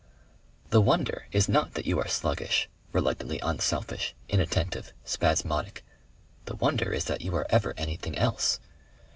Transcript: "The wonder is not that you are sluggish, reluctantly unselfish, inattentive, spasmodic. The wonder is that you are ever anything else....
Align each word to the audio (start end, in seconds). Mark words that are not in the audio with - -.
"The 0.71 0.81
wonder 0.81 1.27
is 1.31 1.47
not 1.47 1.75
that 1.75 1.85
you 1.85 1.99
are 1.99 2.07
sluggish, 2.07 2.67
reluctantly 2.91 3.37
unselfish, 3.43 4.15
inattentive, 4.29 4.93
spasmodic. 5.05 5.85
The 6.45 6.55
wonder 6.55 6.91
is 6.91 7.05
that 7.05 7.21
you 7.21 7.35
are 7.35 7.45
ever 7.51 7.75
anything 7.77 8.17
else.... 8.17 8.59